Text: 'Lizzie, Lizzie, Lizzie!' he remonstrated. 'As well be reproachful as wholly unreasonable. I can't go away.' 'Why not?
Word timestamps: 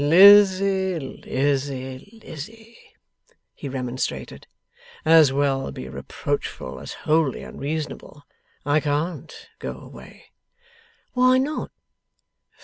'Lizzie, 0.03 0.99
Lizzie, 1.27 2.19
Lizzie!' 2.25 2.75
he 3.53 3.69
remonstrated. 3.69 4.47
'As 5.05 5.31
well 5.31 5.71
be 5.71 5.87
reproachful 5.87 6.79
as 6.79 6.91
wholly 7.05 7.43
unreasonable. 7.43 8.23
I 8.65 8.79
can't 8.79 9.47
go 9.59 9.77
away.' 9.77 10.25
'Why 11.13 11.37
not? 11.37 11.69